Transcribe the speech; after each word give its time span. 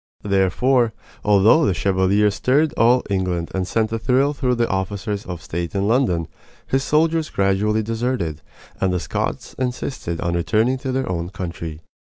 Therefore, 0.23 0.93
although 1.23 1.63
the 1.63 1.75
Chevalier 1.75 2.31
stirred 2.31 2.73
all 2.73 3.03
England 3.11 3.51
and 3.53 3.67
sent 3.67 3.91
a 3.91 3.99
thrill 3.99 4.33
through 4.33 4.55
the 4.55 4.67
officers 4.67 5.27
of 5.27 5.43
state 5.43 5.75
in 5.75 5.87
London, 5.87 6.27
his 6.65 6.83
soldiers 6.83 7.29
gradually 7.29 7.83
deserted, 7.83 8.41
and 8.79 8.91
the 8.91 8.99
Scots 8.99 9.53
insisted 9.59 10.19
on 10.19 10.33
returning 10.33 10.79
to 10.79 10.91
their 10.91 11.07
own 11.07 11.29
country. 11.29 11.81